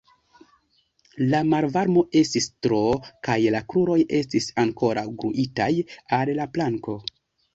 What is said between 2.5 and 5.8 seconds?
tro, kaj la kruroj estis ankoraŭ gluitaj